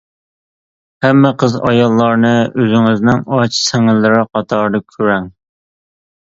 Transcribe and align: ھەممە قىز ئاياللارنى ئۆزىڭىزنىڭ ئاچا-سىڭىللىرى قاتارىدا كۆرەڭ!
ھەممە 1.05 1.31
قىز 1.43 1.57
ئاياللارنى 1.67 2.31
ئۆزىڭىزنىڭ 2.63 3.21
ئاچا-سىڭىللىرى 3.37 4.23
قاتارىدا 4.33 4.83
كۆرەڭ! 4.97 5.31